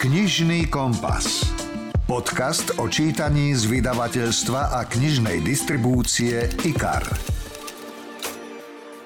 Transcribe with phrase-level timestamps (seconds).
[0.00, 1.44] Knižný kompas.
[2.08, 7.04] Podcast o čítaní z vydavateľstva a knižnej distribúcie IKAR.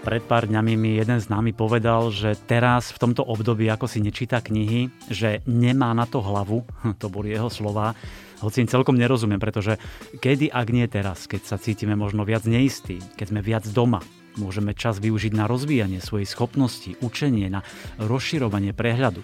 [0.06, 4.06] Pred pár dňami mi jeden z nami povedal, že teraz v tomto období, ako si
[4.06, 6.62] nečíta knihy, že nemá na to hlavu,
[7.02, 7.98] to boli jeho slova,
[8.38, 9.82] hoci im celkom nerozumiem, pretože
[10.22, 13.98] kedy, ak nie teraz, keď sa cítime možno viac neistí, keď sme viac doma,
[14.34, 17.62] Môžeme čas využiť na rozvíjanie svojej schopnosti, učenie, na
[18.02, 19.22] rozširovanie prehľadu.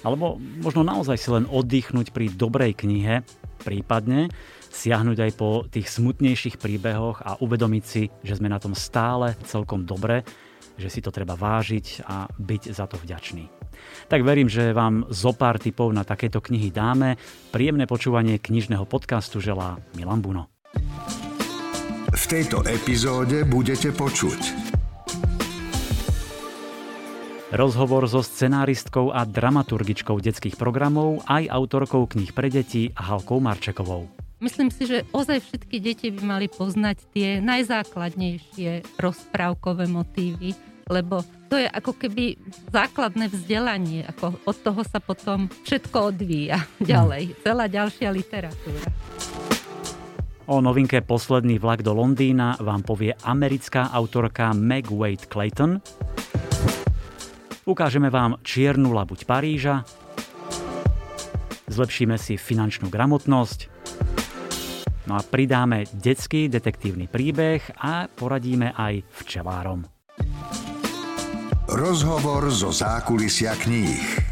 [0.00, 3.20] Alebo možno naozaj si len oddychnúť pri dobrej knihe,
[3.60, 4.32] prípadne
[4.70, 9.84] siahnuť aj po tých smutnejších príbehoch a uvedomiť si, že sme na tom stále celkom
[9.84, 10.22] dobre,
[10.80, 13.44] že si to treba vážiť a byť za to vďačný.
[14.08, 17.20] Tak verím, že vám zo pár tipov na takéto knihy dáme.
[17.52, 20.48] Príjemné počúvanie knižného podcastu želá Milan Buno.
[22.10, 24.79] V tejto epizóde budete počuť
[27.50, 34.06] Rozhovor so scenáristkou a dramaturgičkou detských programov aj autorkou kníh pre deti Halkou Marčekovou.
[34.38, 40.54] Myslím si, že ozaj všetky deti by mali poznať tie najzákladnejšie rozprávkové motívy,
[40.86, 42.38] lebo to je ako keby
[42.70, 48.86] základné vzdelanie, ako od toho sa potom všetko odvíja ďalej, celá ďalšia literatúra.
[50.46, 55.82] O novinke Posledný vlak do Londýna vám povie americká autorka Meg Wade Clayton.
[57.70, 59.86] Ukážeme vám čiernu labuť Paríža.
[61.70, 63.70] Zlepšíme si finančnú gramotnosť.
[65.06, 69.86] No a pridáme detský detektívny príbeh a poradíme aj včelárom.
[71.70, 74.29] Rozhovor zo zákulisia kníh.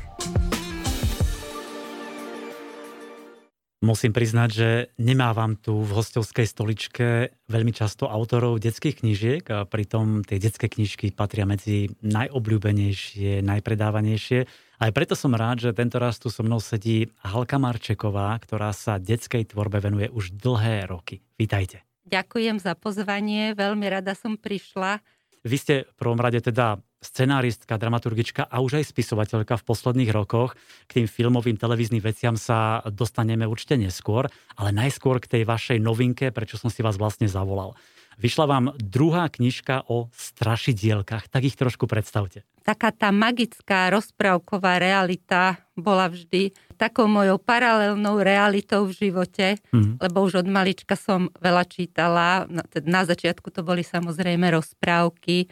[3.78, 10.26] Musím priznať, že nemávam tu v hostovskej stoličke veľmi často autorov detských knížiek a pritom
[10.26, 14.50] tie detské knižky patria medzi najobľúbenejšie, najpredávanejšie.
[14.82, 18.98] Aj preto som rád, že tento raz tu so mnou sedí Halka Marčeková, ktorá sa
[18.98, 21.22] detskej tvorbe venuje už dlhé roky.
[21.38, 21.86] Vítajte.
[22.10, 24.98] Ďakujem za pozvanie, veľmi rada som prišla.
[25.46, 30.58] Vy ste v prvom rade teda scenáristka, dramaturgička a už aj spisovateľka v posledných rokoch.
[30.90, 34.26] K tým filmovým, televíznym veciam sa dostaneme určite neskôr,
[34.58, 37.78] ale najskôr k tej vašej novinke, prečo som si vás vlastne zavolal.
[38.18, 42.42] Vyšla vám druhá knižka o strašidielkach, tak ich trošku predstavte.
[42.66, 50.02] Taká tá magická rozprávková realita bola vždy takou mojou paralelnou realitou v živote, mm-hmm.
[50.02, 52.44] lebo už od malička som veľa čítala.
[52.84, 55.48] Na, začiatku to boli samozrejme rozprávky,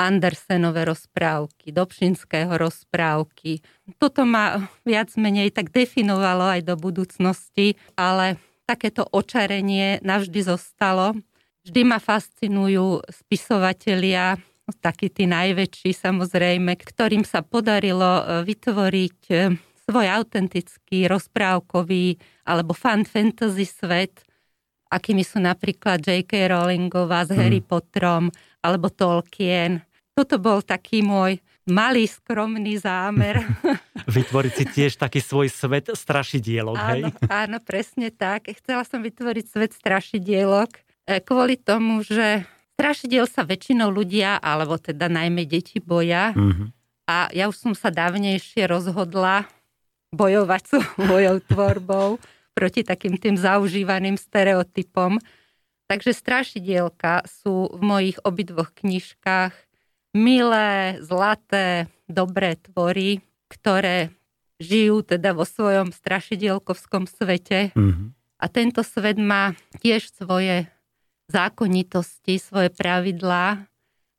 [0.00, 3.60] Andersenové rozprávky, Dobšinského rozprávky.
[4.00, 11.20] Toto ma viac menej tak definovalo aj do budúcnosti, ale takéto očarenie navždy zostalo.
[11.66, 14.40] Vždy ma fascinujú spisovatelia,
[14.80, 19.34] takí tí najväčší samozrejme, ktorým sa podarilo e, vytvoriť e,
[19.84, 22.16] svoj autentický rozprávkový
[22.46, 24.22] alebo fan fantasy svet,
[24.94, 26.54] akými sú napríklad J.K.
[26.54, 27.66] Rowlingová s Harry mm.
[27.66, 28.30] Potterom
[28.62, 29.82] alebo Tolkien
[30.20, 33.40] toto bol taký môj malý, skromný zámer.
[34.20, 37.02] vytvoriť si tiež taký svoj svet strašidielok, áno, hej?
[37.30, 38.52] Áno, presne tak.
[38.52, 42.44] Chcela som vytvoriť svet strašidielok kvôli tomu, že
[42.80, 46.32] strašidiel sa väčšinou ľudia, alebo teda najmä deti boja.
[46.32, 46.68] Mm-hmm.
[47.10, 49.44] A ja už som sa dávnejšie rozhodla
[50.16, 50.72] bojovať s
[51.10, 52.08] mojou tvorbou
[52.56, 55.20] proti takým tým zaužívaným stereotypom.
[55.92, 59.52] Takže strašidielka sú v mojich obidvoch knižkách
[60.14, 64.14] milé, zlaté, dobré tvory, ktoré
[64.56, 67.74] žijú teda vo svojom strašidielkovskom svete.
[67.74, 68.08] Mm-hmm.
[68.40, 70.70] A tento svet má tiež svoje
[71.30, 73.70] zákonitosti, svoje pravidlá.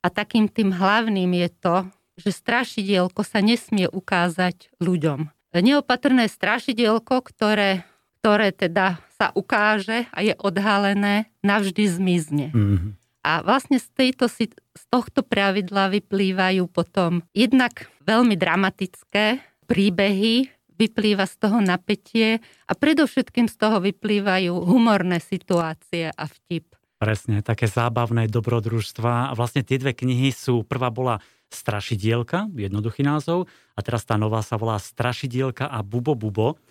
[0.02, 1.76] A takým tým hlavným je to,
[2.18, 5.30] že strašidielko sa nesmie ukázať ľuďom.
[5.52, 7.84] Neopatrné strašidielko, ktoré,
[8.20, 12.46] ktoré teda sa ukáže a je odhalené, navždy zmizne.
[12.50, 12.92] Mm-hmm.
[13.22, 19.38] A vlastne z, tejto, z tohto pravidla vyplývajú potom jednak veľmi dramatické
[19.70, 26.74] príbehy, vyplýva z toho napätie a predovšetkým z toho vyplývajú humorné situácie a vtip.
[27.02, 29.28] Presne, také zábavné dobrodružstva.
[29.28, 31.18] A vlastne tie dve knihy sú, prvá bola
[31.50, 36.62] Strašidielka, jednoduchý názov, a teraz tá nová sa volá Strašidielka a Bubo Bubo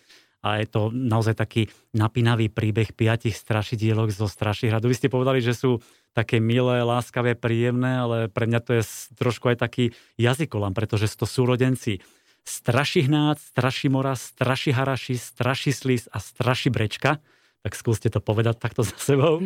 [0.41, 4.89] a je to naozaj taký napínavý príbeh piatich strašidielok zo Strašihradu.
[4.89, 5.83] Vy ste povedali, že sú
[6.17, 8.83] také milé, láskavé, príjemné, ale pre mňa to je
[9.19, 12.01] trošku aj taký jazykolám, pretože sú to súrodenci
[12.41, 17.21] Strašihnác, Strašimora, Strašiharaši, Strašislis a Strašibrečka
[17.61, 19.37] tak skúste to povedať takto za sebou.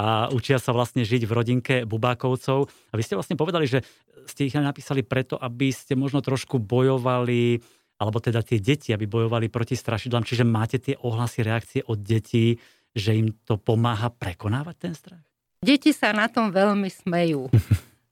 [0.00, 2.68] A učia sa vlastne žiť v rodinke Bubákovcov.
[2.68, 3.84] A vy ste vlastne povedali, že
[4.24, 7.60] ste ich napísali preto, aby ste možno trošku bojovali
[7.98, 10.22] alebo teda tie deti, aby bojovali proti strašidlám.
[10.22, 12.62] Čiže máte tie ohlasy, reakcie od detí,
[12.94, 15.24] že im to pomáha prekonávať ten strach?
[15.58, 17.50] Deti sa na tom veľmi smejú.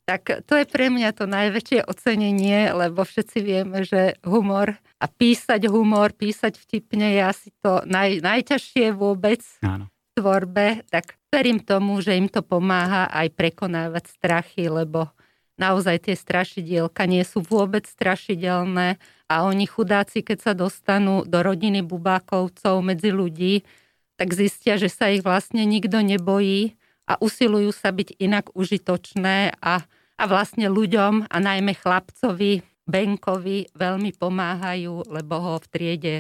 [0.07, 5.67] Tak to je pre mňa to najväčšie ocenenie, lebo všetci vieme, že humor a písať
[5.67, 9.91] humor, písať vtipne je asi to naj, najťažšie vôbec Áno.
[9.91, 15.11] v tvorbe, tak verím tomu, že im to pomáha aj prekonávať strachy, lebo
[15.59, 21.83] naozaj tie strašidielka nie sú vôbec strašidelné a oni chudáci, keď sa dostanú do rodiny
[21.83, 23.67] bubákovcov medzi ľudí,
[24.15, 26.79] tak zistia, že sa ich vlastne nikto nebojí
[27.11, 29.83] a usilujú sa byť inak užitočné a,
[30.17, 36.15] a vlastne ľuďom a najmä chlapcovi Benkovi veľmi pomáhajú, lebo ho v triede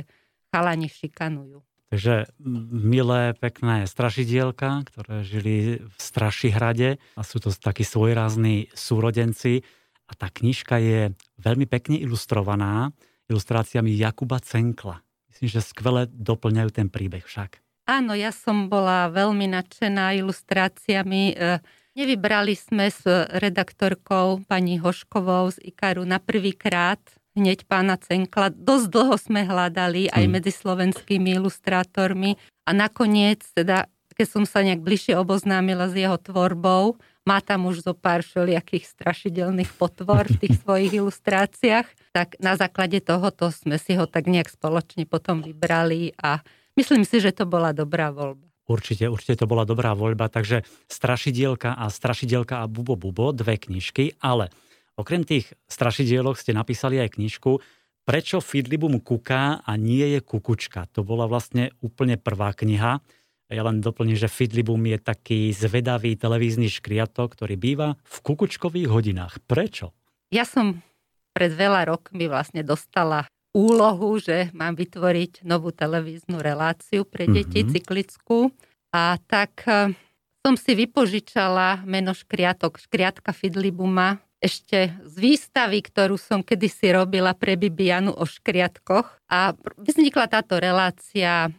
[0.50, 1.62] chalani šikanujú.
[1.86, 2.26] Takže
[2.74, 9.62] milé, pekné strašidielka, ktoré žili v Strašihrade a sú to takí svojrázní súrodenci
[10.10, 12.90] a tá knižka je veľmi pekne ilustrovaná
[13.30, 15.06] ilustráciami Jakuba Cenkla.
[15.30, 17.62] Myslím, že skvele doplňajú ten príbeh však.
[17.86, 21.38] Áno, ja som bola veľmi nadšená ilustráciami.
[21.38, 21.62] E,
[21.96, 23.02] nevybrali sme s
[23.32, 27.00] redaktorkou pani Hoškovou z Ikaru na prvýkrát
[27.32, 28.52] hneď pána Cenkla.
[28.52, 30.32] Dosť dlho sme hľadali aj hmm.
[30.32, 32.36] medzi slovenskými ilustrátormi
[32.68, 37.82] a nakoniec, teda, keď som sa nejak bližšie oboznámila s jeho tvorbou, má tam už
[37.82, 43.98] zo pár všelijakých strašidelných potvor v tých svojich ilustráciách, tak na základe tohoto sme si
[43.98, 46.40] ho tak nejak spoločne potom vybrali a
[46.78, 48.45] myslím si, že to bola dobrá voľba.
[48.66, 54.18] Určite, určite to bola dobrá voľba, takže Strašidielka a Strašidielka a Bubo Bubo, dve knižky,
[54.18, 54.50] ale
[54.98, 57.62] okrem tých strašidielok ste napísali aj knižku
[58.06, 60.86] Prečo Fidlibum kuká a nie je kukučka.
[60.94, 63.02] To bola vlastne úplne prvá kniha.
[63.50, 69.42] Ja len doplním, že Fidlibum je taký zvedavý televízny škriatok, ktorý býva v kukučkových hodinách.
[69.50, 69.90] Prečo?
[70.30, 70.86] Ja som
[71.34, 77.72] pred veľa rokmi vlastne dostala úlohu, že mám vytvoriť novú televíznu reláciu pre deti, mm-hmm.
[77.72, 78.52] cyklickú.
[78.92, 79.96] A tak eh,
[80.44, 87.56] som si vypožičala meno škriatok, škriatka Fidlibuma ešte z výstavy, ktorú som kedysi robila pre
[87.56, 89.08] Bibianu o škriatkoch.
[89.26, 91.50] A vznikla táto relácia e,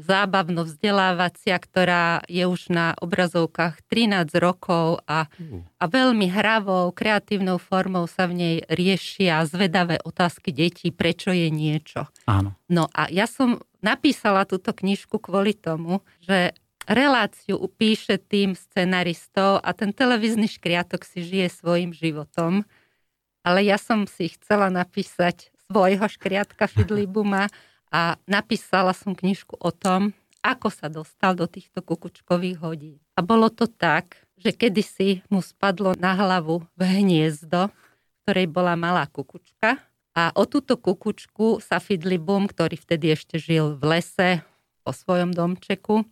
[0.00, 5.28] zábavno-vzdelávacia, ktorá je už na obrazovkách 13 rokov a,
[5.76, 12.08] a veľmi hravou, kreatívnou formou sa v nej riešia zvedavé otázky detí, prečo je niečo.
[12.24, 12.56] Áno.
[12.72, 16.56] No a ja som napísala túto knižku kvôli tomu, že
[16.86, 22.66] reláciu upíše tým scenaristov a ten televízny škriatok si žije svojim životom.
[23.42, 27.50] Ale ja som si chcela napísať svojho škriatka Fidlibuma
[27.90, 32.94] a napísala som knižku o tom, ako sa dostal do týchto kukučkových hodí.
[33.14, 38.74] A bolo to tak, že kedysi mu spadlo na hlavu v hniezdo, v ktorej bola
[38.74, 39.78] malá kukučka
[40.12, 44.30] a o túto kukučku sa Fidlibum, ktorý vtedy ešte žil v lese,
[44.82, 46.02] po svojom domčeku,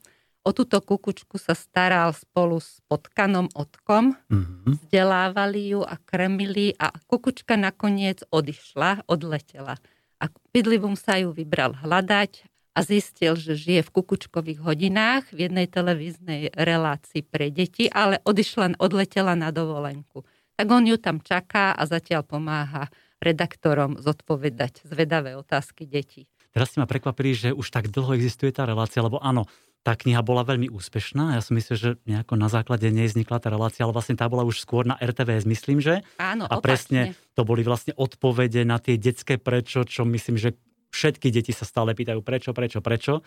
[0.40, 4.72] O túto kukučku sa staral spolu s potkanom Otkom, mm-hmm.
[4.72, 9.76] vzdelávali ju a krmili a kukučka nakoniec odišla, odletela.
[10.16, 15.68] A Pidlivum sa ju vybral hľadať a zistil, že žije v kukučkových hodinách v jednej
[15.68, 20.24] televíznej relácii pre deti, ale odišla, odletela na dovolenku.
[20.56, 22.88] Tak on ju tam čaká a zatiaľ pomáha
[23.20, 26.24] redaktorom zodpovedať zvedavé otázky detí.
[26.50, 29.46] Teraz ste ma prekvapili, že už tak dlho existuje tá relácia, lebo áno,
[29.80, 31.36] tá kniha bola veľmi úspešná.
[31.36, 34.44] Ja si myslím, že nejako na základe nej vznikla tá relácia, ale vlastne tá bola
[34.44, 36.04] už skôr na RTVS, myslím, že?
[36.20, 40.52] Áno, A presne to boli vlastne odpovede na tie detské prečo, čo myslím, že
[40.92, 43.24] všetky deti sa stále pýtajú prečo, prečo, prečo.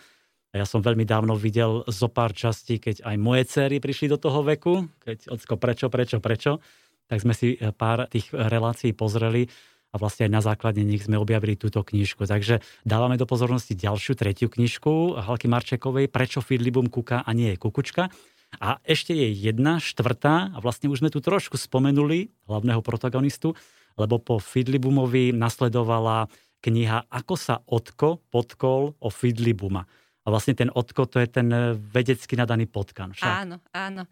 [0.54, 4.22] A ja som veľmi dávno videl zo pár častí, keď aj moje cery prišli do
[4.22, 6.62] toho veku, keď ocko prečo, prečo, prečo,
[7.10, 9.50] tak sme si pár tých relácií pozreli
[9.94, 12.26] a vlastne aj na základe nich sme objavili túto knižku.
[12.26, 17.62] Takže dávame do pozornosti ďalšiu, tretiu knižku Halky Marčekovej Prečo Fidlibum kuká a nie je
[17.62, 18.10] kukučka.
[18.58, 23.54] A ešte je jedna, štvrtá, a vlastne už sme tu trošku spomenuli hlavného protagonistu,
[23.94, 26.26] lebo po Fidlibumovi nasledovala
[26.62, 29.86] kniha Ako sa Otko potkol o Fidlibuma.
[30.24, 31.46] A vlastne ten Otko to je ten
[31.78, 33.14] vedecky nadaný potkan.
[33.14, 33.30] Však?
[33.30, 34.02] Áno, áno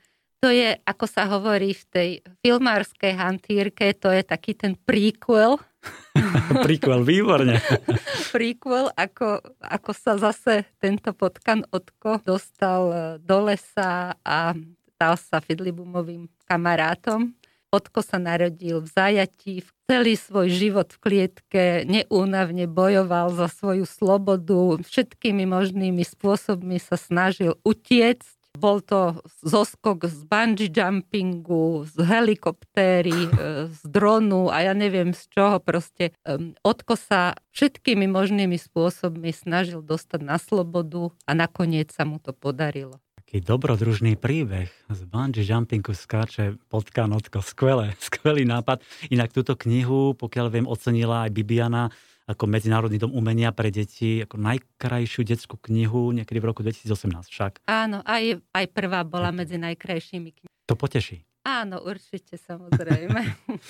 [0.42, 2.10] to je, ako sa hovorí v tej
[2.42, 5.62] filmárskej hantírke, to je taký ten prequel.
[6.66, 7.62] prequel, výborne.
[8.34, 14.58] prequel, ako, ako sa zase tento potkan Otko dostal e, do lesa a
[14.98, 17.38] stal sa Fidlibumovým kamarátom.
[17.70, 24.82] Otko sa narodil v zajatí, celý svoj život v klietke neúnavne bojoval za svoju slobodu,
[24.82, 33.72] všetkými možnými spôsobmi sa snažil utiecť Bol to zoskok z bungee jumpingu, z helikoptéry, e,
[33.72, 36.12] z dronu a ja neviem z čoho proste.
[36.60, 43.00] Otko sa všetkými možnými spôsobmi snažil dostať na slobodu a nakoniec sa mu to podarilo.
[43.24, 44.68] Taký dobrodružný príbeh.
[44.92, 47.40] Z bungee jumpingu skáče potka notko.
[47.40, 48.84] Skvelé, skvelý nápad.
[49.08, 51.88] Inak túto knihu, pokiaľ viem, ocenila aj Bibiana
[52.26, 57.52] ako Medzinárodný dom umenia pre deti, ako najkrajšiu detskú knihu niekedy v roku 2018 však.
[57.66, 60.52] Áno, aj, aj prvá bola medzi najkrajšími knihami.
[60.70, 61.26] To poteší.
[61.42, 63.18] Áno, určite, samozrejme.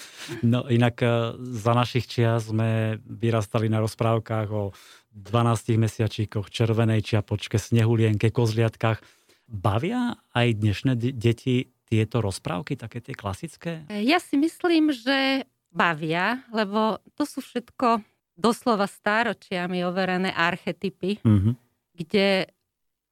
[0.53, 1.09] no inak e,
[1.57, 4.77] za našich čias sme vyrastali na rozprávkach o
[5.17, 9.01] 12 mesiačíkoch, červenej čiapočke, snehulienke, kozliatkách.
[9.49, 13.89] Bavia aj dnešné de- deti tieto rozprávky, také tie klasické?
[13.89, 18.05] Ja si myslím, že bavia, lebo to sú všetko
[18.37, 21.55] doslova stáročiami overené archetypy, mm-hmm.
[21.97, 22.49] kde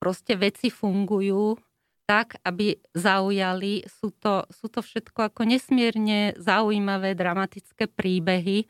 [0.01, 1.61] proste veci fungujú
[2.09, 3.87] tak, aby zaujali.
[3.87, 8.67] Sú to, sú to všetko ako nesmierne zaujímavé, dramatické príbehy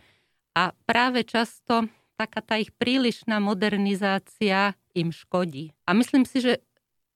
[0.52, 1.88] a práve často
[2.20, 5.72] taká tá ich prílišná modernizácia im škodí.
[5.88, 6.60] A myslím si, že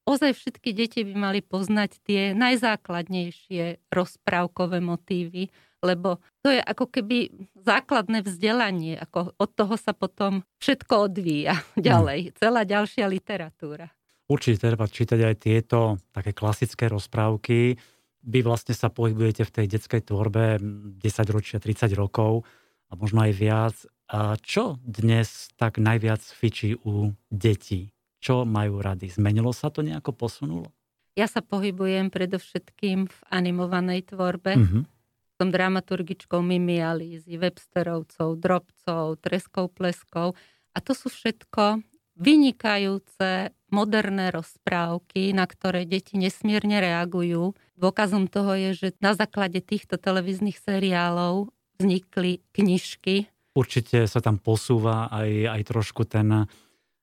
[0.09, 5.53] ozaj všetky deti by mali poznať tie najzákladnejšie rozprávkové motívy,
[5.85, 7.29] lebo to je ako keby
[7.61, 12.41] základné vzdelanie, ako od toho sa potom všetko odvíja ďalej, mm.
[12.41, 13.93] celá ďalšia literatúra.
[14.25, 17.77] Určite treba čítať aj tieto také klasické rozprávky.
[18.25, 22.49] Vy vlastne sa pohybujete v tej detskej tvorbe 10 ročia, 30 rokov
[22.89, 23.77] a možno aj viac.
[24.09, 27.93] A čo dnes tak najviac fičí u detí?
[28.25, 29.13] Čo majú rady?
[29.13, 30.73] Zmenilo sa to nejako, posunulo?
[31.13, 34.57] Ja sa pohybujem predovšetkým v animovanej tvorbe.
[34.57, 34.94] Mm-hmm
[35.35, 40.39] som dramaturgičkou Mimialízy, Websterovcov, Drobcov, Treskov, Pleskov.
[40.75, 41.83] A to sú všetko
[42.15, 47.59] vynikajúce moderné rozprávky, na ktoré deti nesmierne reagujú.
[47.75, 51.51] Dôkazom toho je, že na základe týchto televíznych seriálov
[51.83, 53.27] vznikli knižky.
[53.59, 56.47] Určite sa tam posúva aj, aj trošku ten,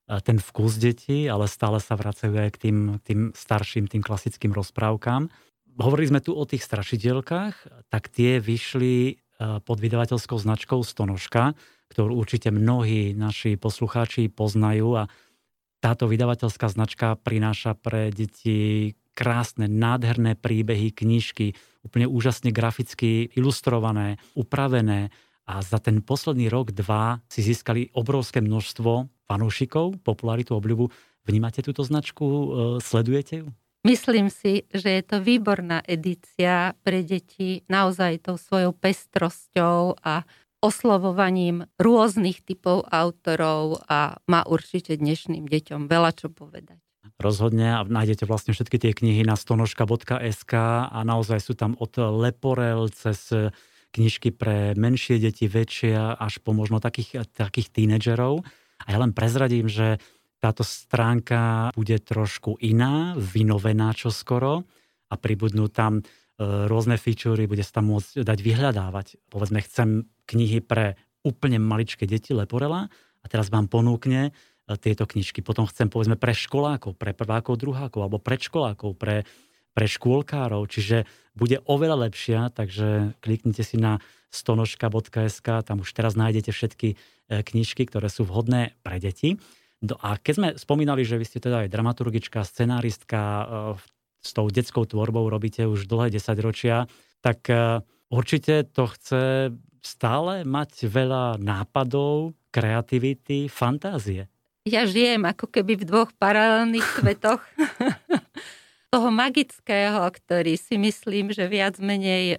[0.08, 5.28] ten vkus detí, ale stále sa vracajú aj k tým, tým starším, tým klasickým rozprávkám
[5.80, 9.14] hovorili sme tu o tých strašidielkách, tak tie vyšli e,
[9.64, 11.56] pod vydavateľskou značkou Stonožka,
[11.92, 15.12] ktorú určite mnohí naši poslucháči poznajú a
[15.82, 25.12] táto vydavateľská značka prináša pre deti krásne, nádherné príbehy, knižky, úplne úžasne graficky ilustrované, upravené
[25.50, 30.94] a za ten posledný rok, dva si získali obrovské množstvo fanúšikov, popularitu, obľubu.
[31.28, 32.24] Vnímate túto značku?
[32.24, 32.46] E,
[32.80, 33.48] sledujete ju?
[33.82, 40.22] Myslím si, že je to výborná edícia pre deti naozaj tou svojou pestrosťou a
[40.62, 46.78] oslovovaním rôznych typov autorov a má určite dnešným deťom veľa čo povedať.
[47.18, 50.54] Rozhodne a nájdete vlastne všetky tie knihy na stonožka.sk
[50.86, 53.34] a naozaj sú tam od Leporel cez
[53.98, 58.46] knižky pre menšie deti, väčšie, až po možno takých, takých tínedžerov.
[58.82, 59.98] A ja len prezradím, že
[60.42, 64.66] táto stránka bude trošku iná, vynovená čoskoro
[65.08, 66.04] a pribudnú tam e,
[66.66, 69.22] rôzne featurey, bude sa tam môcť dať vyhľadávať.
[69.30, 72.90] Povedzme, chcem knihy pre úplne maličké deti Leporela
[73.22, 74.34] a teraz vám ponúkne
[74.66, 75.46] e, tieto knižky.
[75.46, 79.30] Potom chcem povedzme pre školákov, pre prvákov, druhákov alebo predškolákov, pre,
[79.78, 80.66] pre škôlkárov.
[80.66, 81.06] Čiže
[81.38, 84.02] bude oveľa lepšia, takže kliknite si na
[84.34, 86.96] stonožka.sk, tam už teraz nájdete všetky e,
[87.46, 89.38] knižky, ktoré sú vhodné pre deti.
[89.82, 93.46] No a keď sme spomínali, že vy ste teda aj dramaturgička, scenáristka, e,
[94.22, 96.86] s tou detskou tvorbou robíte už dlhé desaťročia,
[97.26, 97.82] tak e,
[98.14, 99.50] určite to chce
[99.82, 104.30] stále mať veľa nápadov, kreativity, fantázie.
[104.70, 107.42] Ja žijem ako keby v dvoch paralelných svetoch.
[108.92, 112.38] toho magického, ktorý si myslím, že viac menej e,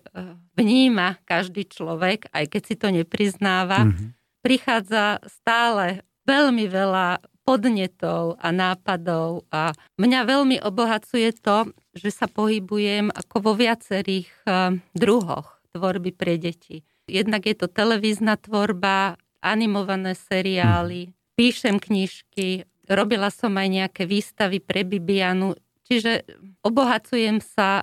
[0.52, 4.08] vníma každý človek, aj keď si to nepriznáva, mm-hmm.
[4.44, 13.10] prichádza stále veľmi veľa podnetov a nápadov a mňa veľmi obohacuje to, že sa pohybujem
[13.10, 16.86] ako vo viacerých uh, druhoch tvorby pre deti.
[17.10, 24.86] Jednak je to televízna tvorba, animované seriály, píšem knižky, robila som aj nejaké výstavy pre
[24.86, 25.58] Bibianu,
[25.88, 26.22] čiže
[26.62, 27.82] obohacujem sa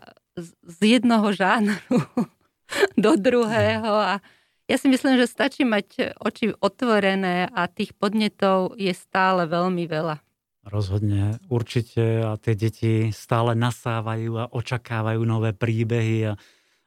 [0.64, 2.00] z jednoho žánru
[3.04, 4.24] do druhého a
[4.70, 10.22] ja si myslím, že stačí mať oči otvorené a tých podnetov je stále veľmi veľa.
[10.70, 16.38] Rozhodne, určite a tie deti stále nasávajú a očakávajú nové príbehy a,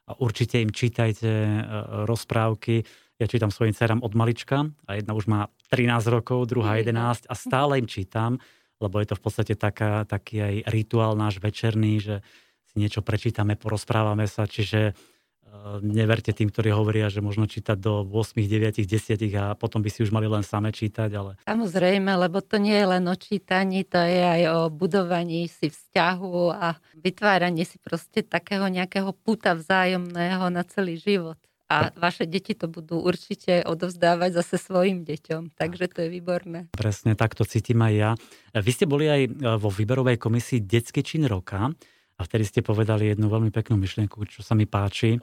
[0.06, 1.60] a určite im čítajte e,
[2.06, 2.86] rozprávky.
[3.18, 7.34] Ja čítam svojim dcerám od malička a jedna už má 13 rokov, druhá 11 a
[7.34, 8.38] stále im čítam,
[8.78, 12.14] lebo je to v podstate taká, taký aj rituál náš večerný, že
[12.70, 14.94] si niečo prečítame, porozprávame sa, čiže
[15.84, 20.00] neverte tým, ktorí hovoria, že možno čítať do 8, 9, 10 a potom by si
[20.00, 21.10] už mali len same čítať.
[21.12, 21.36] Ale...
[21.44, 26.40] Samozrejme, lebo to nie je len o čítaní, to je aj o budovaní si vzťahu
[26.56, 31.36] a vytváraní si proste takého nejakého puta vzájomného na celý život.
[31.72, 36.68] A vaše deti to budú určite odovzdávať zase svojim deťom, takže to je výborné.
[36.76, 38.10] Presne, tak to cítim aj ja.
[38.52, 43.24] Vy ste boli aj vo výberovej komisii Detský čin roka a vtedy ste povedali jednu
[43.32, 45.16] veľmi peknú myšlienku, čo sa mi páči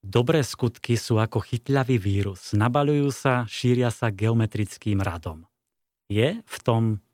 [0.00, 2.56] Dobré skutky sú ako chytľavý vírus.
[2.56, 5.44] Nabaľujú sa, šíria sa geometrickým radom.
[6.08, 7.04] Je v tom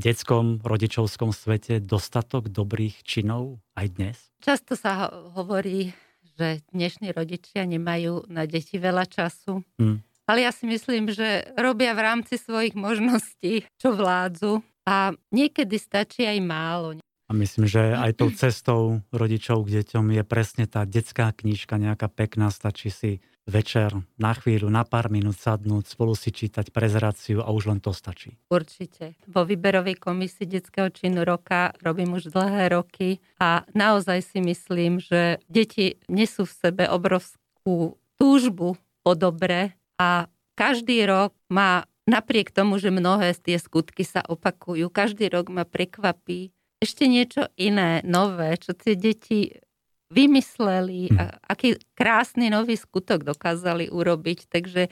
[0.00, 4.16] detskom rodičovskom svete dostatok dobrých činov aj dnes?
[4.40, 5.92] Často sa hovorí,
[6.40, 9.60] že dnešní rodičia nemajú na deti veľa času.
[9.76, 10.00] Hmm.
[10.24, 14.64] Ale ja si myslím, že robia v rámci svojich možností, čo vládzu.
[14.88, 16.96] A niekedy stačí aj málo.
[17.30, 22.10] A myslím, že aj tou cestou rodičov k deťom je presne tá detská knižka nejaká
[22.10, 27.50] pekná, stačí si večer na chvíľu, na pár minút sadnúť, spolu si čítať prezráciu a
[27.54, 28.34] už len to stačí.
[28.50, 29.14] Určite.
[29.30, 35.38] Vo výberovej komisii detského činu roka robím už dlhé roky a naozaj si myslím, že
[35.46, 42.92] deti nesú v sebe obrovskú túžbu po dobre a každý rok má napriek tomu, že
[42.92, 48.72] mnohé z tie skutky sa opakujú, každý rok ma prekvapí, ešte niečo iné, nové, čo
[48.72, 49.52] tie deti
[50.10, 51.34] vymysleli, a hm.
[51.46, 54.50] aký krásny nový skutok dokázali urobiť.
[54.50, 54.90] Takže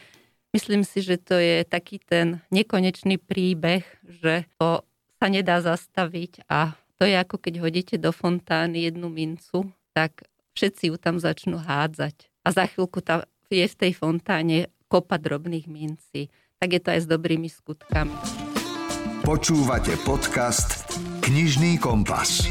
[0.55, 4.87] myslím si, že to je taký ten nekonečný príbeh, že to
[5.19, 10.91] sa nedá zastaviť a to je ako keď hodíte do fontány jednu mincu, tak všetci
[10.91, 12.31] ju tam začnú hádzať.
[12.43, 16.31] A za chvíľku tá, je v tej fontáne kopa drobných mincí.
[16.59, 18.48] Tak je to aj s dobrými skutkami.
[19.29, 20.89] Počúvate podcast
[21.21, 22.49] Knižný kompas.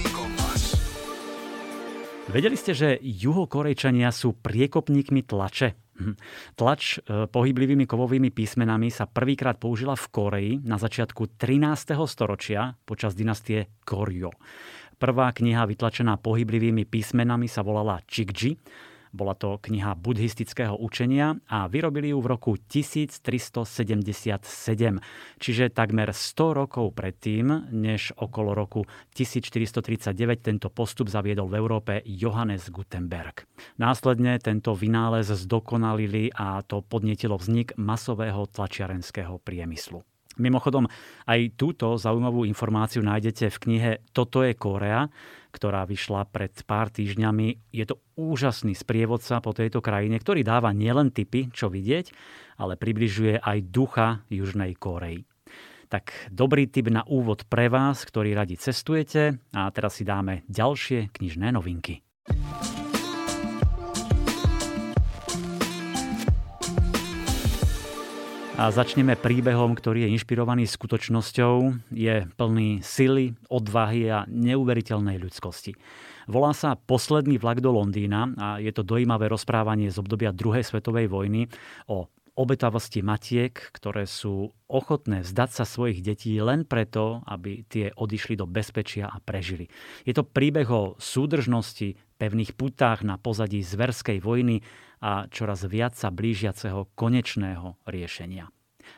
[2.30, 5.74] Vedeli ste, že juhokorejčania sú priekopníkmi tlače?
[5.74, 6.14] Hm.
[6.54, 11.98] Tlač e, pohyblivými kovovými písmenami sa prvýkrát použila v Koreji na začiatku 13.
[12.06, 14.30] storočia počas dynastie Koryo.
[15.02, 18.54] Prvá kniha vytlačená pohyblivými písmenami sa volala Chikji
[19.14, 25.00] bola to kniha buddhistického učenia a vyrobili ju v roku 1377,
[25.38, 32.70] čiže takmer 100 rokov predtým, než okolo roku 1439 tento postup zaviedol v Európe Johannes
[32.72, 33.46] Gutenberg.
[33.78, 40.02] Následne tento vynález zdokonalili a to podnietilo vznik masového tlačiarenského priemyslu.
[40.38, 40.86] Mimochodom,
[41.26, 45.10] aj túto zaujímavú informáciu nájdete v knihe Toto je Korea,
[45.50, 47.74] ktorá vyšla pred pár týždňami.
[47.74, 52.14] Je to úžasný sprievodca po tejto krajine, ktorý dáva nielen typy, čo vidieť,
[52.62, 55.26] ale približuje aj ducha Južnej Korei.
[55.88, 61.16] Tak dobrý tip na úvod pre vás, ktorí radi cestujete a teraz si dáme ďalšie
[61.16, 62.04] knižné novinky.
[68.58, 75.78] A začneme príbehom, ktorý je inšpirovaný skutočnosťou, je plný sily, odvahy a neuveriteľnej ľudskosti.
[76.26, 81.06] Volá sa Posledný vlak do Londýna a je to dojímavé rozprávanie z obdobia druhej svetovej
[81.06, 81.46] vojny
[81.86, 88.42] o obetavosti matiek, ktoré sú ochotné vzdať sa svojich detí len preto, aby tie odišli
[88.42, 89.70] do bezpečia a prežili.
[90.02, 94.66] Je to príbeh o súdržnosti, pevných putách na pozadí zverskej vojny
[95.02, 98.50] a čoraz viac sa blížiaceho konečného riešenia.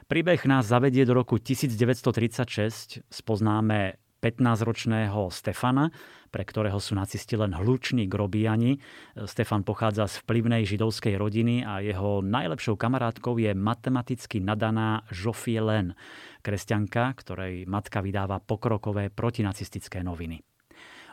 [0.06, 3.02] Príbeh nás zavedie do roku 1936.
[3.10, 5.90] Spoznáme 15-ročného Stefana,
[6.30, 8.78] pre ktorého sú nacisti len hluční grobíjani.
[9.26, 15.98] Stefan pochádza z vplyvnej židovskej rodiny a jeho najlepšou kamarátkou je matematicky nadaná Joffie Len,
[16.46, 20.44] kresťanka, ktorej matka vydáva pokrokové protinacistické noviny.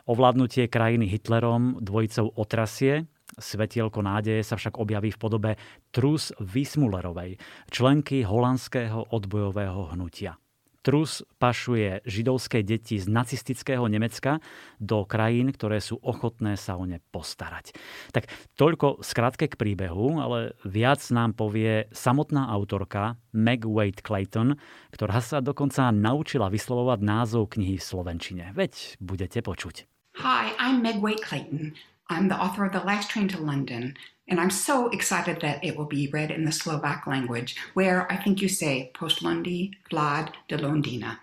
[0.07, 5.51] Ovládnutie krajiny Hitlerom dvojicou otrasie, Svetielko nádeje sa však objaví v podobe
[5.91, 7.35] Trus Wismulerovej,
[7.67, 10.39] členky holandského odbojového hnutia.
[10.87, 14.39] Trus pašuje židovské deti z nacistického Nemecka
[14.79, 17.75] do krajín, ktoré sú ochotné sa o ne postarať.
[18.15, 24.55] Tak toľko skrátke k príbehu, ale viac nám povie samotná autorka Meg Wade Clayton,
[24.95, 28.55] ktorá sa dokonca naučila vyslovovať názov knihy v Slovenčine.
[28.55, 29.83] Veď budete počuť.
[30.23, 31.75] Hi, I'm Meg Wade Clayton.
[32.09, 33.95] I'm the author of The Last Train to London,
[34.31, 38.15] and I'm so excited that it will be read in the Slovak language, where I
[38.15, 41.19] think you say Postlundi Vlad de Londina.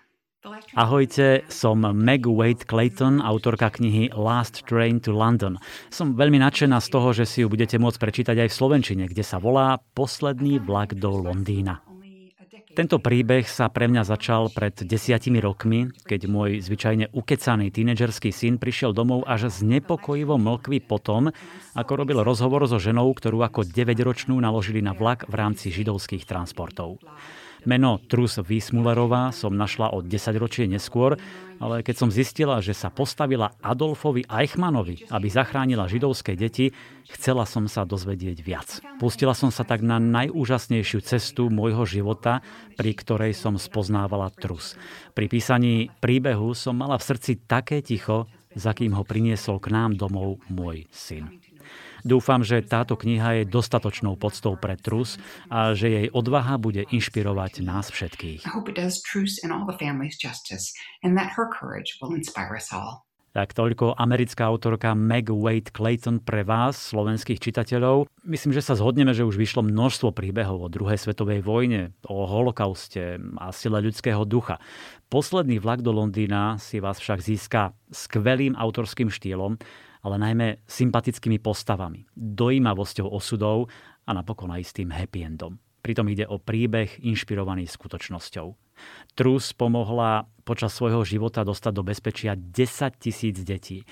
[0.77, 5.57] Ahojte, som Meg Wade Clayton, autorka knihy Last Train to London.
[5.89, 9.25] Som veľmi nadšená z toho, že si ju budete môcť prečítať aj v Slovenčine, kde
[9.25, 11.81] sa volá Posledný vlak do Londýna.
[12.75, 18.59] Tento príbeh sa pre mňa začal pred desiatimi rokmi, keď môj zvyčajne ukecaný tínedžerský syn
[18.59, 21.31] prišiel domov až znepokojivo mlkvý potom,
[21.71, 26.99] ako robil rozhovor so ženou, ktorú ako 9-ročnú naložili na vlak v rámci židovských transportov.
[27.63, 31.15] Meno Trus Wiesmullerová som našla o 10 ročie neskôr,
[31.59, 36.75] ale keď som zistila, že sa postavila Adolfovi Eichmannovi, aby zachránila židovské deti,
[37.11, 38.69] chcela som sa dozvedieť viac.
[38.97, 42.41] Pustila som sa tak na najúžasnejšiu cestu môjho života,
[42.75, 44.75] pri ktorej som spoznávala Trus.
[45.13, 49.99] Pri písaní príbehu som mala v srdci také ticho, za kým ho priniesol k nám
[49.99, 51.44] domov môj syn.
[52.05, 55.17] Dúfam, že táto kniha je dostatočnou podstou pre Trus
[55.49, 58.45] a že jej odvaha bude inšpirovať nás všetkých.
[63.35, 68.07] Tak toľko americká autorka Meg Wade Clayton pre vás, slovenských čitateľov.
[68.23, 73.19] Myslím, že sa zhodneme, že už vyšlo množstvo príbehov o druhej svetovej vojne, o holokauste
[73.35, 74.61] a sile ľudského ducha.
[75.11, 79.59] Posledný vlak do Londýna si vás však získa skvelým autorským štýlom
[80.05, 83.73] ale najmä sympatickými postavami, dojímavosťou osudov
[84.05, 85.57] a napokon aj s tým happy endom.
[85.81, 88.47] Pritom ide o príbeh inšpirovaný skutočnosťou.
[89.17, 93.85] Trus pomohla počas svojho života dostať do bezpečia 10 tisíc detí.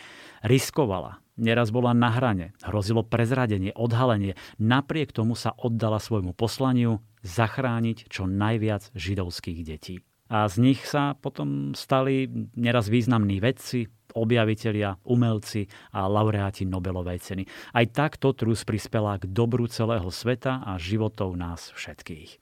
[0.46, 4.38] Riskovala, neraz bola na hrane, hrozilo prezradenie, odhalenie.
[4.62, 10.02] Napriek tomu sa oddala svojmu poslaniu zachrániť čo najviac židovských detí.
[10.32, 17.44] A z nich sa potom stali neraz významní vedci, objavitelia, umelci a laureáti Nobelovej ceny.
[17.74, 22.38] Aj takto Trus prispela k dobru celého sveta a životov nás všetkých.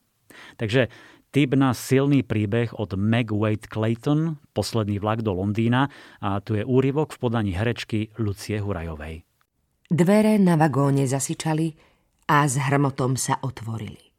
[0.60, 0.91] Takže
[1.32, 5.88] typ na silný príbeh od Meg Wade Clayton, posledný vlak do Londýna
[6.20, 9.24] a tu je úryvok v podaní herečky Lucie Hurajovej.
[9.91, 11.76] Dvere na vagóne zasičali
[12.32, 14.11] a s hrmotom sa otvorili.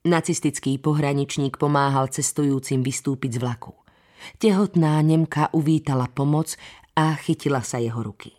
[0.00, 3.76] Nacistický pohraničník pomáhal cestujúcim vystúpiť z vlaku.
[4.40, 6.56] Tehotná Nemka uvítala pomoc
[6.96, 8.32] a chytila sa jeho ruky.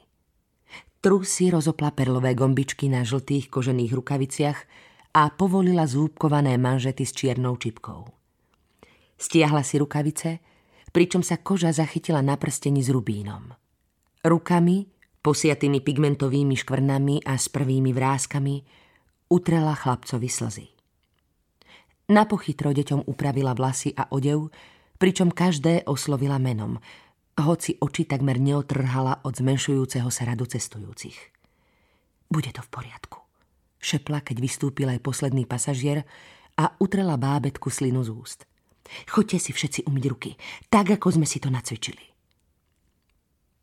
[1.06, 4.60] Trusy rozopla perlové gombičky na žltých kožených rukaviciach
[5.14, 8.10] a povolila zúbkované manžety s čiernou čipkou.
[9.22, 10.42] Stiahla si rukavice,
[10.90, 13.54] pričom sa koža zachytila na prstení s rubínom.
[14.26, 14.90] Rukami,
[15.22, 18.56] posiatými pigmentovými škvrnami a s prvými vrázkami,
[19.30, 20.81] utrela chlapcovi slzy.
[22.12, 24.52] Na pochytro deťom upravila vlasy a odev,
[25.00, 26.76] pričom každé oslovila menom,
[27.40, 31.16] hoci oči takmer neotrhala od zmenšujúceho sa radu cestujúcich.
[32.28, 33.24] Bude to v poriadku,
[33.80, 36.04] šepla, keď vystúpil aj posledný pasažier
[36.60, 38.40] a utrela bábetku slinu z úst.
[39.08, 40.36] Choďte si všetci umyť ruky,
[40.68, 42.12] tak ako sme si to nacvičili.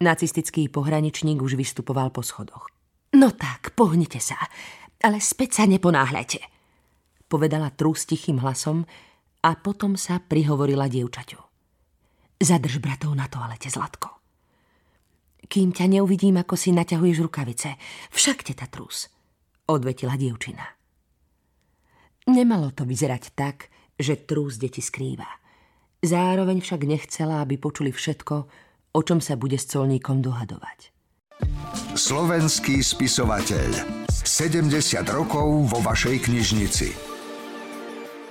[0.00, 2.72] Nacistický pohraničník už vystupoval po schodoch.
[3.12, 4.40] No tak, pohnite sa,
[5.04, 6.57] ale späť sa neponáhľajte,
[7.28, 8.88] povedala trús tichým hlasom,
[9.44, 11.38] a potom sa prihovorila dievčaťu.
[12.38, 14.18] Zadrž bratov na toalete, Zlatko.
[15.46, 17.78] Kým ťa neuvidím, ako si naťahuješ rukavice,
[18.10, 19.08] však te trus,
[19.70, 20.66] odvetila dievčina.
[22.28, 25.26] Nemalo to vyzerať tak, že trús deti skrýva.
[26.04, 28.36] Zároveň však nechcela, aby počuli všetko,
[28.94, 30.92] o čom sa bude s colníkom dohadovať.
[31.96, 33.70] Slovenský spisovateľ.
[34.12, 34.74] 70
[35.08, 37.17] rokov vo vašej knižnici.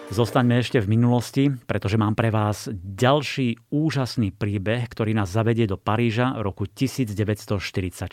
[0.07, 5.75] Zostaňme ešte v minulosti, pretože mám pre vás ďalší úžasný príbeh, ktorý nás zavedie do
[5.75, 8.07] Paríža roku 1944.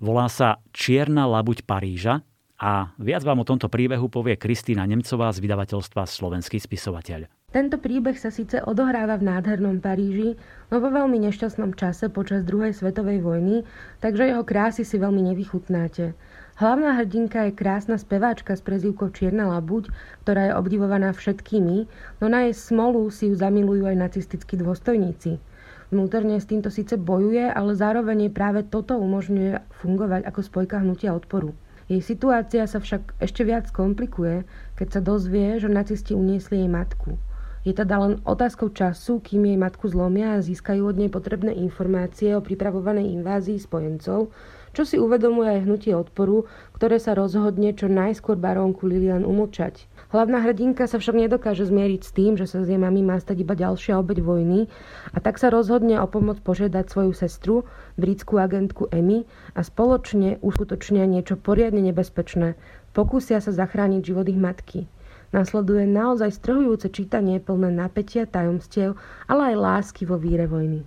[0.00, 2.24] Volá sa Čierna labuť Paríža
[2.56, 7.28] a viac vám o tomto príbehu povie Kristýna Nemcová z vydavateľstva Slovenský spisovateľ.
[7.52, 10.40] Tento príbeh sa síce odohráva v nádhernom Paríži,
[10.72, 13.68] no vo veľmi nešťastnom čase počas druhej svetovej vojny,
[14.00, 16.16] takže jeho krásy si veľmi nevychutnáte.
[16.60, 19.88] Hlavná hrdinka je krásna speváčka s prezývkou Čierna labuť,
[20.20, 21.88] ktorá je obdivovaná všetkými,
[22.20, 25.40] no na jej smolu si ju zamilujú aj nacistickí dôstojníci.
[25.88, 31.16] Vnútorne s týmto síce bojuje, ale zároveň jej práve toto umožňuje fungovať ako spojka hnutia
[31.16, 31.56] odporu.
[31.88, 34.44] Jej situácia sa však ešte viac komplikuje,
[34.76, 37.16] keď sa dozvie, že nacisti uniesli jej matku.
[37.64, 42.36] Je teda len otázkou času, kým jej matku zlomia a získajú od nej potrebné informácie
[42.36, 44.28] o pripravovanej invázii spojencov,
[44.76, 49.90] čo si uvedomuje aj hnutie odporu, ktoré sa rozhodne čo najskôr barónku Lilian umlčať.
[50.10, 53.46] Hlavná hrdinka sa však nedokáže zmieriť s tým, že sa z jej mami má stať
[53.46, 54.66] iba ďalšia obeď vojny
[55.14, 57.54] a tak sa rozhodne o pomoc požiadať svoju sestru,
[57.94, 59.22] britskú agentku Emmy
[59.54, 62.58] a spoločne uskutočnia niečo poriadne nebezpečné.
[62.90, 64.90] Pokúsia sa zachrániť život ich matky.
[65.30, 68.98] Nasleduje naozaj strhujúce čítanie plné napätia, tajomstiev,
[69.30, 70.82] ale aj lásky vo víre vojny.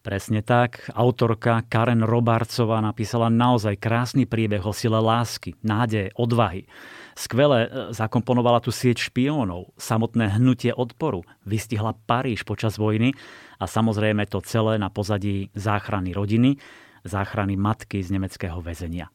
[0.00, 0.88] Presne tak.
[0.96, 6.64] Autorka Karen Robarcová napísala naozaj krásny príbeh o sile lásky, nádeje, odvahy.
[7.12, 13.12] Skvele e, zakomponovala tu sieť špiónov, samotné hnutie odporu, vystihla Paríž počas vojny
[13.60, 16.56] a samozrejme to celé na pozadí záchrany rodiny,
[17.04, 19.12] záchrany matky z nemeckého väzenia.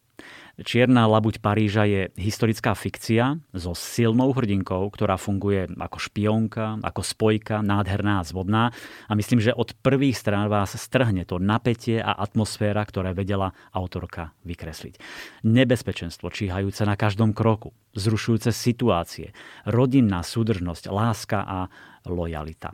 [0.56, 7.60] Čierna labuť Paríža je historická fikcia so silnou hrdinkou, ktorá funguje ako špionka, ako spojka,
[7.60, 8.72] nádherná a zvodná.
[9.12, 14.32] A myslím, že od prvých strán vás strhne to napätie a atmosféra, ktoré vedela autorka
[14.48, 14.96] vykresliť.
[15.44, 19.36] Nebezpečenstvo číhajúce na každom kroku, zrušujúce situácie,
[19.68, 21.60] rodinná súdržnosť, láska a
[22.08, 22.72] lojalita.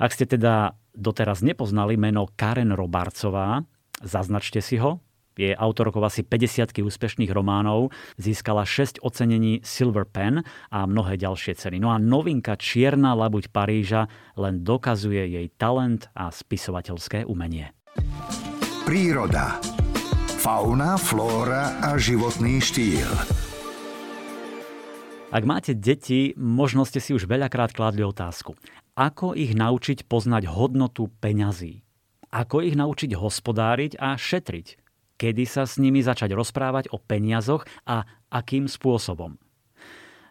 [0.00, 3.68] Ak ste teda doteraz nepoznali meno Karen Robarcová,
[4.00, 5.04] zaznačte si ho,
[5.36, 11.80] je autorkou asi 50 úspešných románov, získala 6 ocenení Silver Pen a mnohé ďalšie ceny.
[11.80, 17.72] No a novinka Čierna labuť Paríža len dokazuje jej talent a spisovateľské umenie.
[18.82, 19.62] Príroda.
[20.42, 23.06] Fauna, flóra a životný štýl.
[25.32, 28.52] Ak máte deti, možno ste si už veľakrát kládli otázku.
[28.92, 31.80] Ako ich naučiť poznať hodnotu peňazí?
[32.28, 34.81] Ako ich naučiť hospodáriť a šetriť?
[35.22, 38.02] Kedy sa s nimi začať rozprávať o peniazoch a
[38.34, 39.38] akým spôsobom.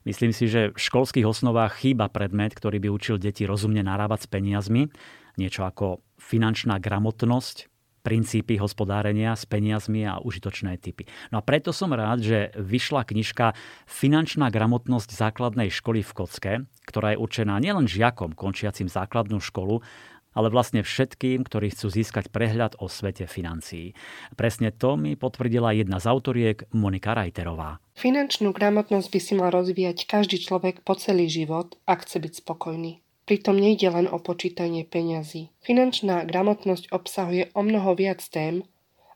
[0.03, 4.27] Myslím si, že v školských osnovách chýba predmet, ktorý by učil deti rozumne narábať s
[4.27, 4.91] peniazmi,
[5.39, 11.05] niečo ako finančná gramotnosť, princípy hospodárenia s peniazmi a užitočné typy.
[11.29, 13.53] No a preto som rád, že vyšla knižka
[13.85, 16.53] Finančná gramotnosť základnej školy v Kocke,
[16.89, 19.85] ktorá je určená nielen žiakom končiacim základnú školu,
[20.31, 23.93] ale vlastne všetkým, ktorí chcú získať prehľad o svete financií.
[24.39, 27.83] Presne to mi potvrdila jedna z autoriek Monika Rajterová.
[27.99, 33.03] Finančnú gramotnosť by si mal rozvíjať každý človek po celý život, ak chce byť spokojný.
[33.27, 35.53] Pritom nejde len o počítanie peňazí.
[35.61, 38.65] Finančná gramotnosť obsahuje o mnoho viac tém,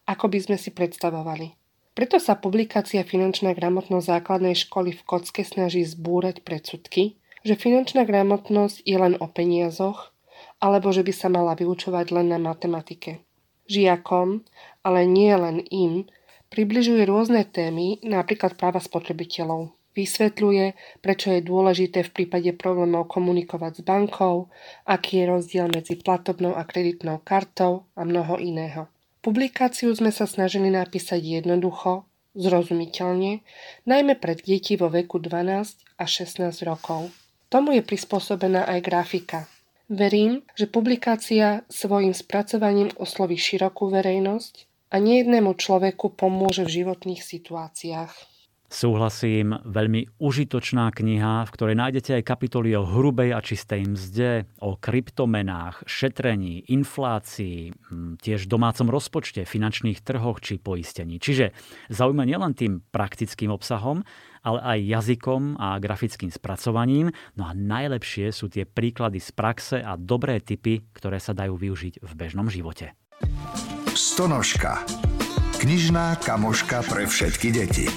[0.05, 1.57] ako by sme si predstavovali.
[1.95, 8.83] Preto sa publikácia Finančná gramotnosť základnej školy v Kocke snaží zbúrať predsudky, že finančná gramotnosť
[8.83, 10.14] je len o peniazoch
[10.59, 13.23] alebo že by sa mala vyučovať len na matematike.
[13.65, 14.45] Žiakom,
[14.85, 16.05] ale nie len im,
[16.53, 19.73] približuje rôzne témy, napríklad práva spotrebiteľov.
[19.95, 24.51] Vysvetľuje, prečo je dôležité v prípade problémov komunikovať s bankou,
[24.83, 28.91] aký je rozdiel medzi platobnou a kreditnou kartou a mnoho iného.
[29.23, 32.03] Publikáciu sme sa snažili napísať jednoducho,
[32.35, 33.39] zrozumiteľne,
[33.87, 37.09] najmä pre deti vo veku 12 až 16 rokov.
[37.47, 39.47] Tomu je prispôsobená aj grafika,
[39.85, 48.13] Verím, že publikácia svojim spracovaním osloví širokú verejnosť a nejednému človeku pomôže v životných situáciách.
[48.65, 54.73] Súhlasím, veľmi užitočná kniha, v ktorej nájdete aj kapitoly o hrubej a čistej mzde, o
[54.73, 57.69] kryptomenách, šetrení, inflácii,
[58.25, 61.21] tiež domácom rozpočte, finančných trhoch či poistení.
[61.21, 61.53] Čiže
[61.93, 64.01] zaujíma nielen tým praktickým obsahom,
[64.45, 67.09] ale aj jazykom a grafickým spracovaním.
[67.33, 72.05] No a najlepšie sú tie príklady z praxe a dobré typy, ktoré sa dajú využiť
[72.05, 72.93] v bežnom živote.
[73.97, 74.85] Stonožka.
[75.57, 77.89] Knižná kamoška pre všetky deti.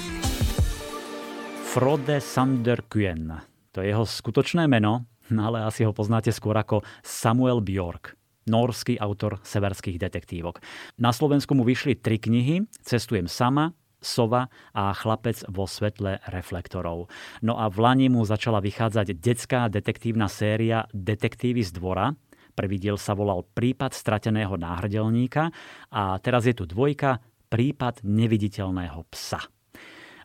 [1.69, 3.45] Frode Sanderkuen.
[3.77, 5.05] To je jeho skutočné meno,
[5.47, 8.17] ale asi ho poznáte skôr ako Samuel Bjork
[8.49, 10.65] norský autor severských detektívok.
[10.97, 17.11] Na Slovensku mu vyšli tri knihy Cestujem sama, Sova a Chlapec vo svetle reflektorov.
[17.43, 22.15] No a v Lani mu začala vychádzať detská detektívna séria Detektívy z dvora.
[22.55, 25.51] Prvý diel sa volal Prípad strateného náhrdelníka
[25.95, 29.58] a teraz je tu dvojka Prípad neviditeľného psa.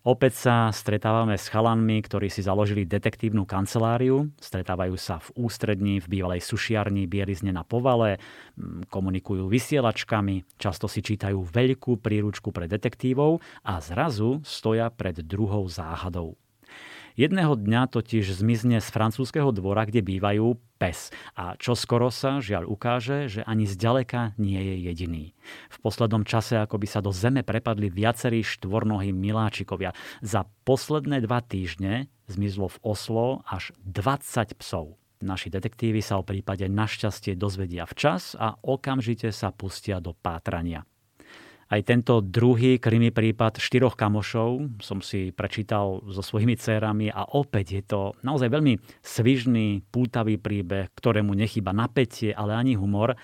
[0.04, 6.20] Opäť sa stretávame s chalanmi, ktorí si založili detektívnu kanceláriu, stretávajú sa v ústrední, v
[6.20, 8.20] bývalej sušiarni Bierizne na povale,
[8.92, 16.36] komunikujú vysielačkami, často si čítajú veľkú príručku pre detektívov a zrazu stoja pred druhou záhadou.
[17.14, 21.14] Jedného dňa totiž zmizne z francúzského dvora, kde bývajú pes.
[21.38, 25.26] A čo skoro sa žiaľ ukáže, že ani zďaleka nie je jediný.
[25.70, 29.94] V poslednom čase ako by sa do zeme prepadli viacerí štvornohí miláčikovia.
[30.26, 34.98] Za posledné dva týždne zmizlo v Oslo až 20 psov.
[35.22, 40.84] Naši detektívy sa o prípade našťastie dozvedia včas a okamžite sa pustia do pátrania.
[41.72, 47.68] Aj tento druhý krimi prípad štyroch kamošov som si prečítal so svojimi dcerami a opäť
[47.80, 53.14] je to naozaj veľmi svižný, pútavý príbeh, ktorému nechýba napätie, ale ani humor.
[53.14, 53.18] E,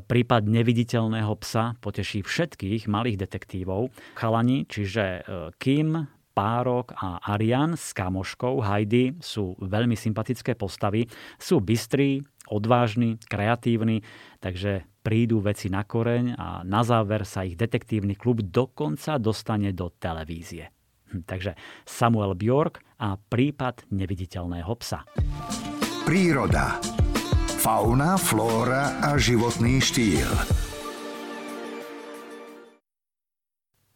[0.00, 3.92] prípad neviditeľného psa poteší všetkých malých detektívov.
[4.16, 5.20] Chalani, čiže e,
[5.60, 11.06] Kim, Párok a Arian s kamoškou Heidi sú veľmi sympatické postavy.
[11.38, 14.02] Sú bystrí, odvážni, kreatívni,
[14.42, 19.92] takže prídu veci na koreň a na záver sa ich detektívny klub dokonca dostane do
[19.92, 20.72] televízie.
[21.12, 21.52] Hm, takže
[21.84, 25.04] Samuel Bjork a prípad neviditeľného psa.
[26.08, 26.80] Príroda.
[27.60, 30.28] Fauna, flóra a životný štýl.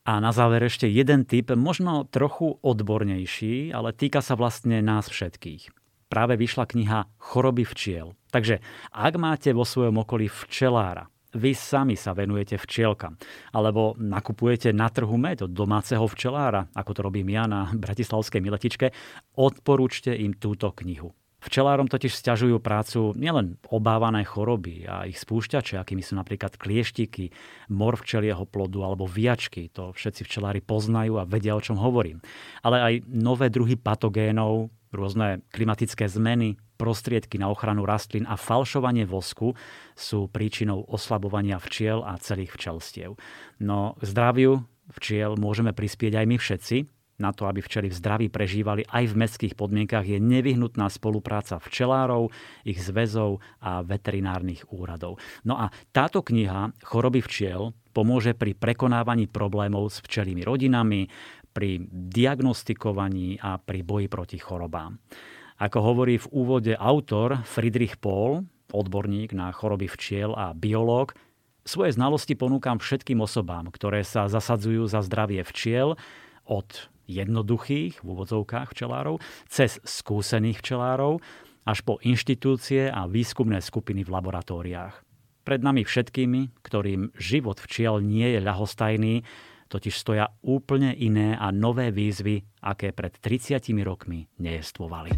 [0.08, 5.68] A na záver ešte jeden typ, možno trochu odbornejší, ale týka sa vlastne nás všetkých.
[6.08, 8.17] Práve vyšla kniha Choroby včiel.
[8.28, 8.60] Takže
[8.92, 13.20] ak máte vo svojom okolí včelára, vy sami sa venujete včielkam,
[13.52, 18.86] alebo nakupujete na trhu med od domáceho včelára, ako to robím ja na Bratislavskej miletičke,
[19.36, 21.12] odporúčte im túto knihu.
[21.38, 27.30] Včelárom totiž stiažujú prácu nielen obávané choroby a ich spúšťače, akými sú napríklad klieštiky,
[27.70, 29.70] mor včelieho plodu alebo viačky.
[29.78, 32.18] To všetci včelári poznajú a vedia, o čom hovorím.
[32.66, 39.58] Ale aj nové druhy patogénov, rôzne klimatické zmeny, prostriedky na ochranu rastlín a falšovanie vosku
[39.98, 43.18] sú príčinou oslabovania včiel a celých včelstiev.
[43.58, 44.62] No zdraviu
[44.94, 46.76] včiel môžeme prispieť aj my všetci,
[47.18, 52.30] na to, aby včely v zdraví prežívali aj v mestských podmienkach, je nevyhnutná spolupráca včelárov,
[52.62, 55.18] ich zväzov a veterinárnych úradov.
[55.42, 61.10] No a táto kniha Choroby včiel pomôže pri prekonávaní problémov s včelými rodinami,
[61.58, 64.94] pri diagnostikovaní a pri boji proti chorobám.
[65.58, 71.18] Ako hovorí v úvode autor Friedrich Paul, odborník na choroby včiel a biológ,
[71.66, 75.98] svoje znalosti ponúkam všetkým osobám, ktoré sa zasadzujú za zdravie včiel,
[76.46, 79.18] od jednoduchých, v úvodzovkách včelárov,
[79.50, 81.18] cez skúsených včelárov,
[81.66, 84.94] až po inštitúcie a výskumné skupiny v laboratóriách.
[85.42, 89.26] Pred nami všetkými, ktorým život včiel nie je ľahostajný,
[89.68, 95.12] totiž stoja úplne iné a nové výzvy, aké pred 30 rokmi nejestvovali.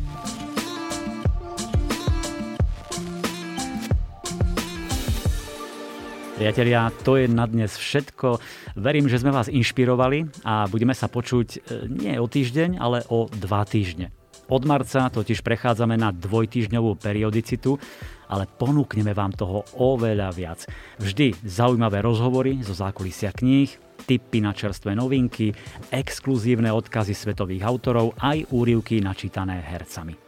[6.40, 8.40] Priatelia, to je na dnes všetko.
[8.80, 13.28] Verím, že sme vás inšpirovali a budeme sa počuť e, nie o týždeň, ale o
[13.28, 14.08] dva týždne.
[14.48, 17.76] Od marca totiž prechádzame na dvojtýždňovú periodicitu,
[18.32, 20.64] ale ponúkneme vám toho oveľa viac.
[20.96, 23.68] Vždy zaujímavé rozhovory zo zákulisia kníh,
[24.10, 25.54] tipy na čerstvé novinky,
[25.94, 30.18] exkluzívne odkazy svetových autorov aj úrivky načítané hercami.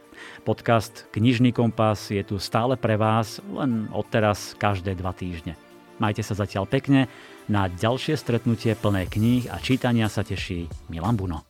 [0.47, 5.59] Podcast Knižný kompas je tu stále pre vás, len odteraz každé dva týždne.
[5.99, 7.11] Majte sa zatiaľ pekne.
[7.51, 11.43] Na ďalšie stretnutie plné kníh a čítania sa teší Milan Buno.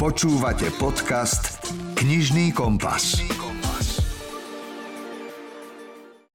[0.00, 1.68] Počúvate podcast
[2.00, 3.20] Knižný kompas.